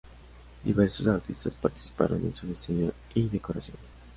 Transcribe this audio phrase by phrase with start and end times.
[0.63, 3.77] Diversos artistas participaron en su diseño y decoración.